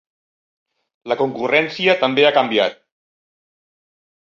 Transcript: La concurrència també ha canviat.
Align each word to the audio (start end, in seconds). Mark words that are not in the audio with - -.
La 1.13 1.17
concurrència 1.19 1.95
també 2.05 2.25
ha 2.25 2.33
canviat. 2.41 2.83